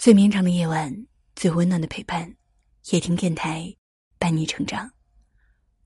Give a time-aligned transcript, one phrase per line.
[0.00, 0.90] 最绵长的夜晚，
[1.36, 2.34] 最温暖的陪伴，
[2.90, 3.70] 夜听电台
[4.18, 4.90] 伴你成长。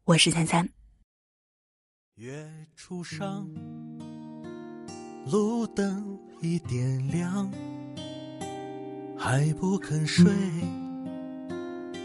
[0.05, 0.69] 我是三三。
[2.15, 3.45] 月初上，
[5.27, 7.53] 路灯已点亮，
[9.19, 10.33] 还不肯睡，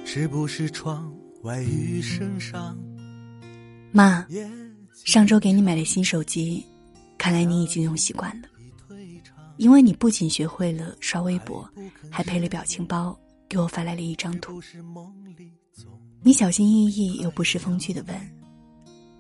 [0.04, 2.76] 是不是窗外雨声上？
[3.92, 4.26] 妈，
[5.06, 6.66] 上周给你买的新手机，
[7.20, 8.48] 看来你已经用习惯了。
[9.60, 11.70] 因为你不仅学会了刷微博，
[12.10, 13.20] 还配了表情包，
[13.50, 14.62] 给我发来了一张图。
[16.24, 18.18] 你小心翼翼又不失风趣的问：“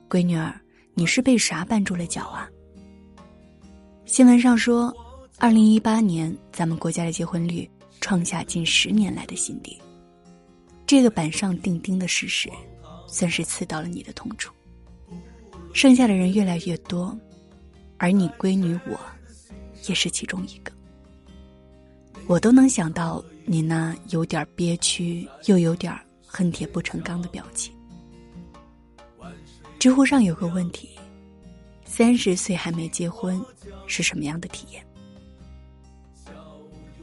[0.10, 0.58] 闺女儿，
[0.94, 2.50] 你是被啥绊住了脚啊？”
[4.08, 4.96] 新闻上说，
[5.40, 7.70] 二零一八年咱们国家的结婚率
[8.00, 9.78] 创下近十年来的新低。
[10.88, 12.50] 这个板上钉钉的事实，
[13.08, 14.54] 算是刺到了你的痛处。
[15.74, 17.14] 剩下的人越来越多，
[17.98, 18.98] 而你闺女我。
[19.88, 20.72] 也是其中一个，
[22.28, 27.74] 我都能想到你那有点憋屈又有点恨铁不成钢的表情。
[29.80, 30.90] 知乎上有个问题：
[31.86, 33.42] 三十岁还没结婚
[33.88, 34.86] 是什么样的体验？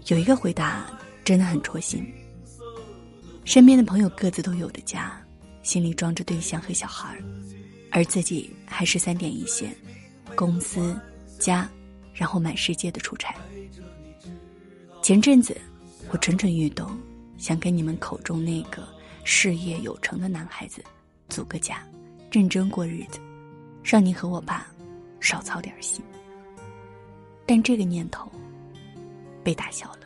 [0.08, 0.86] 有一个回答
[1.24, 2.06] 真的很戳心。
[3.44, 5.19] 身边的朋友各自都有的家，
[5.62, 7.24] 心里装着对象和小孩儿
[7.91, 9.74] 而自己还是三点一线，
[10.34, 10.94] 公司
[11.38, 11.69] 家。
[12.17, 13.34] 然后满世界的出差。
[15.03, 15.56] 前阵子，
[16.11, 16.91] 我蠢蠢欲动，
[17.36, 18.89] 想跟你们口中那个
[19.22, 20.83] 事业有成的男孩子
[21.28, 21.87] 组个家，
[22.33, 23.20] 认真过日子，
[23.84, 24.67] 让你和我爸
[25.20, 26.03] 少操点心。
[27.47, 28.28] 但这个念头
[29.44, 29.98] 被打消了。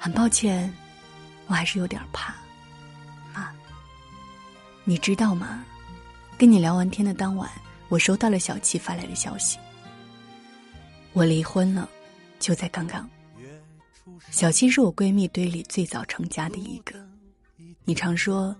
[0.00, 0.72] 很抱歉，
[1.46, 2.34] 我还是有点怕。
[3.34, 3.52] 妈，
[4.84, 5.64] 你知道吗？
[6.38, 7.50] 跟你聊完天的当晚，
[7.88, 9.58] 我收到了小七发来的消息。
[11.12, 11.90] 我离婚了，
[12.38, 13.10] 就在刚刚。
[14.30, 16.94] 小七是我闺蜜堆里最早成家的一个。
[17.84, 18.54] 你常说，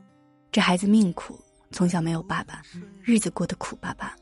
[0.50, 1.38] 这孩子命苦，
[1.70, 2.60] 从小没有爸爸，
[3.04, 4.12] 日子过得苦巴巴。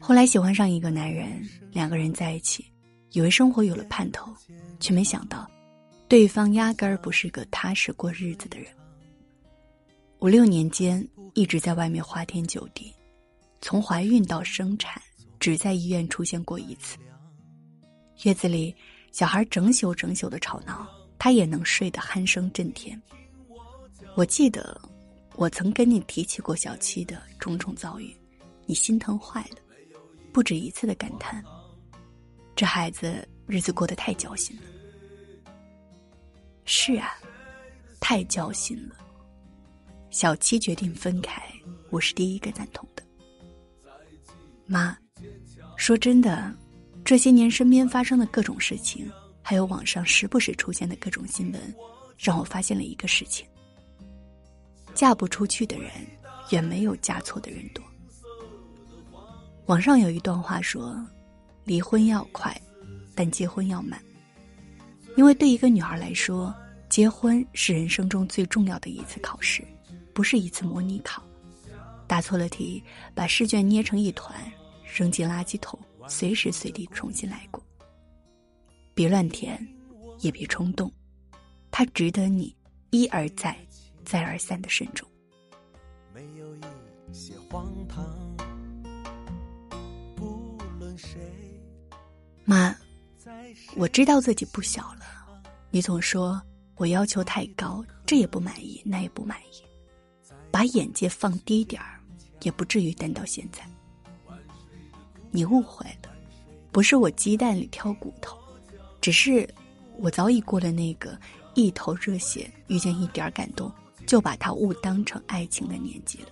[0.00, 2.66] 后来喜欢上一个男人，两个人在一起，
[3.12, 4.34] 以为生活有了盼头，
[4.80, 5.48] 却没想到，
[6.08, 8.66] 对方压根儿不是个踏实过日子的人。
[10.20, 11.06] 五六年间。
[11.34, 12.92] 一直在外面花天酒地，
[13.60, 15.00] 从怀孕到生产，
[15.38, 16.98] 只在医院出现过一次。
[18.24, 18.74] 月子里，
[19.12, 23.00] 小孩整宿整宿的吵闹，他也能睡得鼾声震天。
[24.16, 24.80] 我记得，
[25.36, 28.12] 我曾跟你提起过小七的种种遭遇，
[28.66, 29.58] 你心疼坏了，
[30.32, 31.44] 不止一次的感叹：
[32.56, 34.62] 这孩子日子过得太焦心了。
[36.64, 37.14] 是啊，
[38.00, 38.96] 太焦心了。
[40.18, 41.40] 小七决定分开，
[41.90, 43.04] 我是第一个赞同的。
[44.66, 44.98] 妈，
[45.76, 46.52] 说真的，
[47.04, 49.08] 这些年身边发生的各种事情，
[49.42, 51.74] 还有网上时不时出现的各种新闻，
[52.18, 53.46] 让我发现了一个事情：
[54.92, 55.88] 嫁不出去的人，
[56.50, 57.80] 远没有嫁错的人多。
[59.66, 61.00] 网上有一段话说
[61.62, 62.60] ：“离婚要快，
[63.14, 64.02] 但结婚要慢。”
[65.16, 66.52] 因为对一个女孩来说，
[66.88, 69.62] 结婚是人生中最重要的一次考试。
[70.18, 71.22] 不是一次模拟考，
[72.08, 72.82] 答错了题，
[73.14, 74.34] 把试卷捏成一团，
[74.84, 77.64] 扔进垃圾桶，随时随地重新来过。
[78.94, 79.64] 别乱填，
[80.18, 80.92] 也别冲动，
[81.70, 82.52] 它值得你
[82.90, 83.56] 一而再，
[84.04, 85.08] 再而三的慎重。
[86.12, 88.04] 没有一些荒唐，
[90.16, 91.16] 不论谁。
[92.44, 92.74] 妈，
[93.76, 95.04] 我知道自己不小了，
[95.70, 96.42] 你总说
[96.74, 99.62] 我要求太高，这也不满意，那也不满意。
[100.58, 102.00] 把眼界放低点儿，
[102.42, 103.62] 也不至于等到现在。
[105.30, 106.10] 你误会了，
[106.72, 108.36] 不是我鸡蛋里挑骨头，
[109.00, 109.48] 只是
[109.98, 111.16] 我早已过了那个
[111.54, 113.72] 一头热血遇见一点感动
[114.04, 116.28] 就把它误当成爱情的年纪了。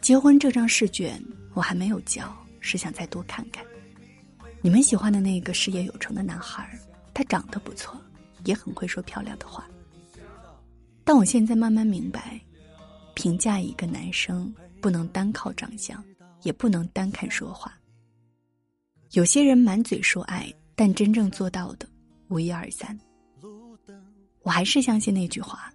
[0.00, 1.20] 结婚这张试卷
[1.54, 3.64] 我还没有交，是想再多看看。
[4.60, 6.78] 你们喜欢的那个事业有成的男孩，
[7.12, 8.00] 他长得不错，
[8.44, 9.68] 也很会说漂亮的话。
[11.02, 12.40] 但我现在慢慢明白，
[13.14, 16.02] 评价一个男生不能单靠长相，
[16.42, 17.72] 也不能单看说话。
[19.12, 21.88] 有些人满嘴说爱，但真正做到的
[22.28, 22.98] 无一二三。
[24.42, 25.72] 我还是相信那句话：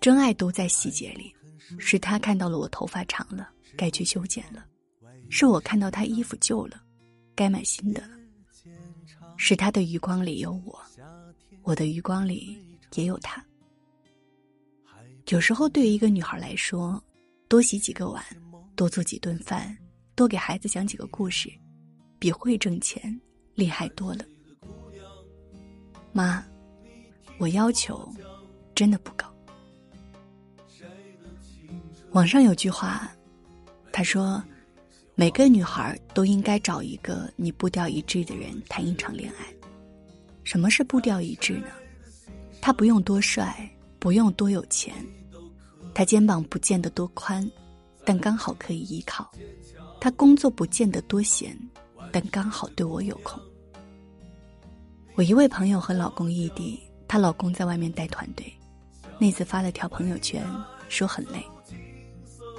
[0.00, 1.34] 真爱都在细节里。
[1.78, 4.62] 是他看到了我头发长了，该去修剪了；
[5.30, 6.80] 是我看到他衣服旧了，
[7.34, 8.10] 该买新的了。
[9.38, 10.78] 是他的余光里有我，
[11.62, 12.56] 我的余光里
[12.94, 13.44] 也有他。
[15.30, 17.02] 有时候，对于一个女孩来说，
[17.48, 18.22] 多洗几个碗，
[18.76, 19.76] 多做几顿饭，
[20.14, 21.50] 多给孩子讲几个故事，
[22.18, 23.18] 比会挣钱
[23.54, 24.24] 厉害多了。
[26.12, 26.44] 妈，
[27.38, 28.08] 我要求
[28.74, 29.32] 真的不高。
[32.12, 33.10] 网上有句话，
[33.92, 34.44] 他说
[35.16, 39.46] ：“每个女孩都应该找一个你步调一致的人谈一场恋爱。”
[40.44, 41.68] 什么是步调一致呢？
[42.60, 43.68] 他不用多帅，
[44.04, 44.94] 不用多有钱，
[45.94, 47.50] 他肩膀不见得多宽，
[48.04, 49.24] 但刚好可以依靠；
[49.98, 51.58] 他工作不见得多闲，
[52.12, 53.40] 但刚好对我有空。
[55.14, 56.78] 我一位朋友和老公异地，
[57.08, 58.52] 她老公在外面带团队，
[59.18, 60.44] 那次发了条朋友圈，
[60.90, 61.42] 说很累。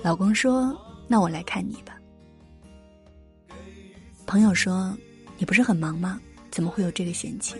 [0.01, 0.75] 老公说
[1.07, 1.95] ：“那我来看你吧。”
[4.25, 4.97] 朋友说
[5.37, 6.19] ：“你不是很忙吗？
[6.49, 7.55] 怎么会有这个闲情？”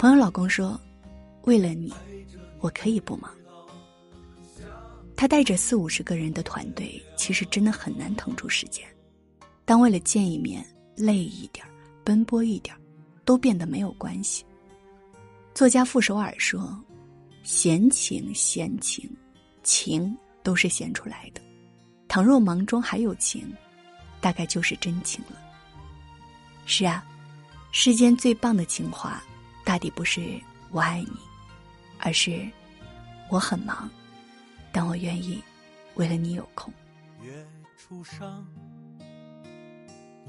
[0.00, 0.80] 朋友老公说
[1.44, 1.92] ：“为了你，
[2.60, 3.30] 我可以不忙。”
[5.16, 8.86] 他带着四五十个人的团队，其实真的很难腾出时间。
[9.66, 10.64] 当为了见一面
[10.96, 11.64] 累一点
[12.02, 12.74] 奔波一点
[13.24, 14.44] 都变得没有关系。
[15.54, 16.82] 作家傅首尔说
[17.44, 19.08] ：“闲情，闲情，
[19.62, 21.40] 情都是闲出来的。
[22.08, 23.52] 倘若忙中还有情，
[24.20, 25.36] 大概就是真情了。”
[26.66, 27.04] 是啊，
[27.72, 29.22] 世间最棒的情话，
[29.64, 30.40] 大抵不是
[30.72, 31.12] “我爱你”，
[32.00, 32.48] 而是
[33.30, 33.88] “我很忙，
[34.72, 35.42] 但我愿意
[35.94, 36.72] 为了你有空。”
[37.22, 38.46] 月初上，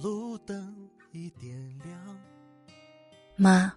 [0.01, 0.75] 路灯
[1.11, 2.19] 已点亮。
[3.35, 3.73] 妈，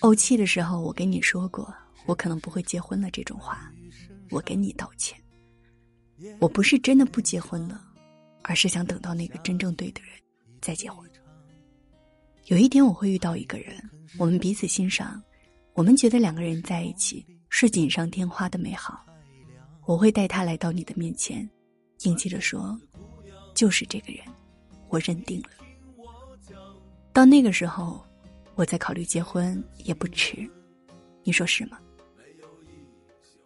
[0.00, 1.74] 怄气的时候，我跟你说过，
[2.06, 3.10] 我可能不会结婚了。
[3.10, 3.72] 这种话，
[4.30, 5.18] 我跟你道歉。
[6.38, 7.82] 我不是真的不结婚了，
[8.42, 10.10] 而是想等到那个真正对的人
[10.60, 11.10] 再结婚。
[12.46, 13.76] 有一天我会遇到一个人，
[14.18, 15.22] 我们彼此欣赏，
[15.74, 19.04] 我们觉得两个人在一起是锦上添花的美好。
[19.86, 21.48] 我会带他来到你的面前，
[22.04, 22.80] 硬气着说
[23.54, 24.24] ：“就是这个人，
[24.88, 25.48] 我认定了。”
[27.12, 28.04] 到那个时候。
[28.56, 30.48] 我再考虑结婚也不迟，
[31.24, 31.76] 你说是吗？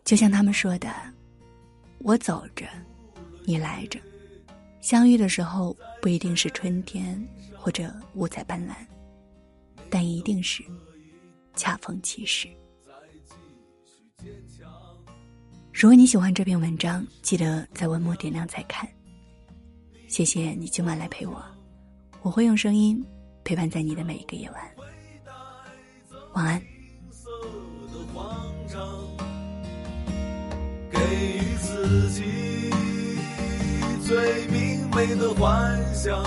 [0.04, 0.92] 就像他们说的，
[2.00, 2.66] 我走着，
[3.46, 3.98] 你来着，
[4.82, 7.26] 相遇的时候不一定是春天
[7.56, 8.74] 或者五彩斑斓，
[9.88, 10.62] 但一定是
[11.58, 12.48] 恰逢其时。
[15.72, 18.88] 如果你喜欢这篇文章，记得在文末点亮再看。
[20.06, 21.44] 谢谢你今晚来陪我，
[22.22, 23.04] 我会用声音
[23.44, 24.74] 陪伴在你的每一个夜晚。
[26.32, 26.62] 晚安。
[30.90, 32.22] 给予自己
[34.02, 36.22] 最明媚的幻想，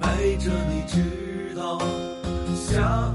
[0.00, 1.78] 陪着你直到
[2.54, 3.14] 下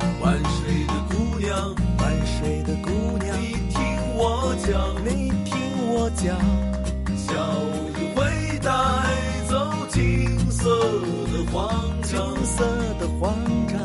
[0.21, 3.79] 晚睡的姑娘，万水的姑娘，你听
[4.15, 5.51] 我讲，你听
[5.89, 6.37] 我讲，
[7.17, 7.33] 笑
[7.97, 8.19] 意会
[8.59, 8.69] 带
[9.49, 9.53] 走
[9.89, 10.63] 金色
[11.33, 11.59] 的慌
[12.03, 12.11] 张。
[12.43, 12.65] 色
[12.99, 13.33] 的慌
[13.67, 13.79] 张，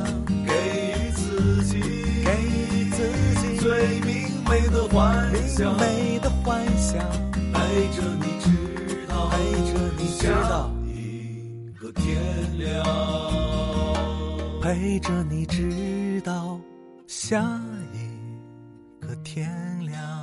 [0.44, 1.80] 给予自己，
[2.24, 2.96] 给予自
[3.40, 4.14] 己最明
[4.48, 6.98] 媚的幻想，明媚的幻想，
[7.52, 7.58] 陪
[7.94, 9.36] 着你直到，陪
[9.72, 12.04] 着你直到一个天
[12.58, 12.84] 亮，
[14.60, 15.62] 陪着你直
[16.26, 16.60] 到
[17.06, 17.40] 下
[17.92, 19.48] 一个天
[19.86, 20.15] 亮。